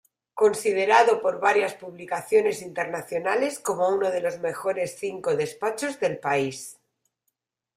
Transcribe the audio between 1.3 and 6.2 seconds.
varias publicaciones internacionales como uno de los mejores cinco despachos del